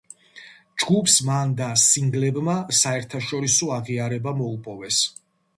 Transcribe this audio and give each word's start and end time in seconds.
ჯგუფს 0.83 1.17
მან 1.27 1.51
და 1.59 1.67
სინგლებმა 1.83 2.57
საერთაშორისო 2.79 3.73
აღიარება 3.79 4.35
მოუპოვეს. 4.41 5.05